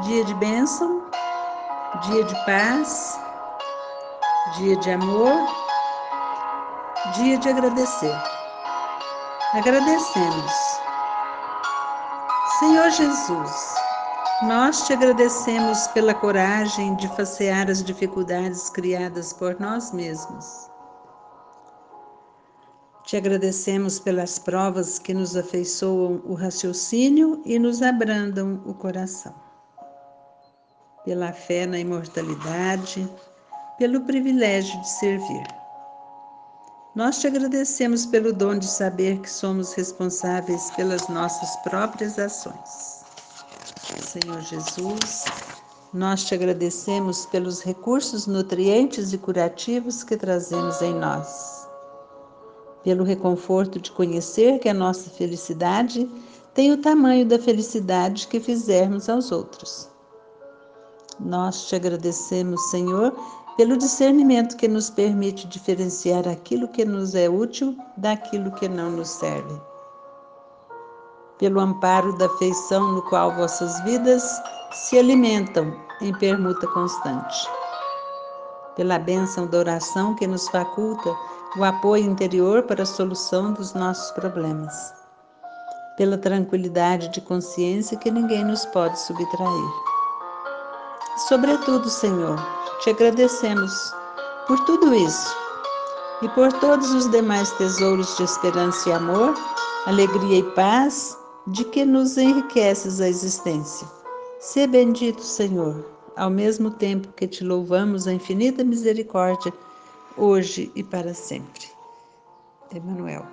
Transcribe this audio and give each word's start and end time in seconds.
dia 0.00 0.24
de 0.24 0.34
bênção, 0.34 1.02
dia 2.02 2.24
de 2.24 2.34
paz, 2.46 3.20
dia 4.56 4.74
de 4.76 4.90
amor, 4.90 5.46
dia 7.14 7.36
de 7.36 7.48
agradecer. 7.50 8.16
Agradecemos. 9.52 10.52
Senhor 12.58 12.90
Jesus, 12.90 13.74
nós 14.44 14.86
te 14.86 14.94
agradecemos 14.94 15.86
pela 15.88 16.14
coragem 16.14 16.96
de 16.96 17.06
facear 17.08 17.70
as 17.70 17.84
dificuldades 17.84 18.70
criadas 18.70 19.34
por 19.34 19.60
nós 19.60 19.92
mesmos. 19.92 20.70
Te 23.04 23.18
agradecemos 23.18 23.98
pelas 23.98 24.38
provas 24.38 24.98
que 24.98 25.12
nos 25.12 25.36
afeiçoam 25.36 26.22
o 26.24 26.34
raciocínio 26.34 27.42
e 27.44 27.58
nos 27.58 27.82
abrandam 27.82 28.62
o 28.64 28.72
coração. 28.72 29.51
Pela 31.04 31.32
fé 31.32 31.66
na 31.66 31.78
imortalidade, 31.78 33.08
pelo 33.78 34.02
privilégio 34.02 34.80
de 34.80 34.88
servir. 34.88 35.46
Nós 36.94 37.18
te 37.18 37.26
agradecemos 37.26 38.06
pelo 38.06 38.32
dom 38.32 38.58
de 38.58 38.66
saber 38.66 39.18
que 39.20 39.30
somos 39.30 39.72
responsáveis 39.72 40.70
pelas 40.72 41.08
nossas 41.08 41.56
próprias 41.62 42.18
ações. 42.18 43.02
Senhor 44.00 44.40
Jesus, 44.42 45.24
nós 45.92 46.24
te 46.24 46.34
agradecemos 46.34 47.26
pelos 47.26 47.62
recursos 47.62 48.26
nutrientes 48.26 49.12
e 49.12 49.18
curativos 49.18 50.04
que 50.04 50.16
trazemos 50.16 50.82
em 50.82 50.94
nós 50.94 51.62
pelo 52.82 53.04
reconforto 53.04 53.80
de 53.80 53.90
conhecer 53.92 54.58
que 54.58 54.68
a 54.68 54.74
nossa 54.74 55.08
felicidade 55.10 56.08
tem 56.54 56.72
o 56.72 56.78
tamanho 56.78 57.24
da 57.24 57.38
felicidade 57.38 58.26
que 58.28 58.40
fizermos 58.40 59.08
aos 59.08 59.32
outros. 59.32 59.88
Nós 61.20 61.66
te 61.66 61.76
agradecemos, 61.76 62.60
Senhor, 62.70 63.14
pelo 63.56 63.76
discernimento 63.76 64.56
que 64.56 64.66
nos 64.66 64.88
permite 64.88 65.46
diferenciar 65.46 66.26
aquilo 66.26 66.68
que 66.68 66.84
nos 66.84 67.14
é 67.14 67.28
útil 67.28 67.76
daquilo 67.96 68.50
que 68.52 68.68
não 68.68 68.90
nos 68.90 69.10
serve. 69.10 69.60
Pelo 71.38 71.60
amparo 71.60 72.16
da 72.16 72.28
feição 72.38 72.92
no 72.92 73.02
qual 73.02 73.34
vossas 73.34 73.80
vidas 73.82 74.22
se 74.72 74.98
alimentam 74.98 75.74
em 76.00 76.12
permuta 76.18 76.66
constante. 76.68 77.46
Pela 78.76 78.98
bênção 78.98 79.46
da 79.46 79.58
oração 79.58 80.14
que 80.14 80.26
nos 80.26 80.48
faculta 80.48 81.14
o 81.58 81.64
apoio 81.64 82.04
interior 82.04 82.62
para 82.62 82.84
a 82.84 82.86
solução 82.86 83.52
dos 83.52 83.74
nossos 83.74 84.10
problemas, 84.12 84.94
pela 85.98 86.16
tranquilidade 86.16 87.08
de 87.08 87.20
consciência 87.20 87.98
que 87.98 88.10
ninguém 88.10 88.44
nos 88.44 88.64
pode 88.66 88.98
subtrair. 88.98 89.91
Sobretudo, 91.28 91.88
Senhor, 91.88 92.36
te 92.80 92.90
agradecemos 92.90 93.94
por 94.46 94.58
tudo 94.64 94.92
isso 94.92 95.36
e 96.20 96.28
por 96.30 96.52
todos 96.54 96.90
os 96.90 97.08
demais 97.10 97.50
tesouros 97.52 98.16
de 98.16 98.24
esperança 98.24 98.88
e 98.88 98.92
amor, 98.92 99.34
alegria 99.86 100.38
e 100.38 100.42
paz 100.54 101.16
de 101.46 101.64
que 101.64 101.84
nos 101.84 102.16
enriqueces 102.16 103.00
a 103.00 103.08
existência. 103.08 103.86
Se 104.40 104.66
bendito, 104.66 105.22
Senhor, 105.22 105.86
ao 106.16 106.28
mesmo 106.28 106.70
tempo 106.72 107.12
que 107.12 107.28
te 107.28 107.44
louvamos 107.44 108.08
a 108.08 108.12
infinita 108.12 108.64
misericórdia 108.64 109.52
hoje 110.16 110.72
e 110.74 110.82
para 110.82 111.14
sempre. 111.14 111.70
Emmanuel. 112.74 113.24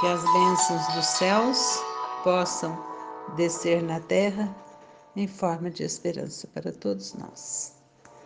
Que 0.00 0.06
as 0.06 0.22
bênçãos 0.22 0.94
dos 0.94 1.06
céus 1.06 1.82
possam 2.24 2.89
descer 3.36 3.82
na 3.82 4.00
terra 4.00 4.54
em 5.16 5.26
forma 5.26 5.70
de 5.70 5.82
esperança 5.82 6.48
para 6.48 6.72
todos 6.72 7.14
nós. 7.14 7.79